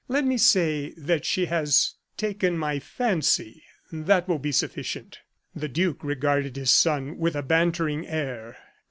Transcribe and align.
Let 0.07 0.25
me 0.25 0.39
say 0.39 0.93
that 0.97 1.25
she 1.25 1.45
has 1.45 1.93
taken 2.17 2.57
my 2.57 2.79
fancy; 2.79 3.61
that 3.91 4.27
will 4.27 4.39
be 4.39 4.51
sufficient." 4.51 5.19
The 5.53 5.67
duke 5.69 6.03
regarded 6.03 6.55
his 6.55 6.71
son 6.73 7.19
with 7.19 7.35
a 7.35 7.43
bantering 7.43 8.07
air. 8.07 8.57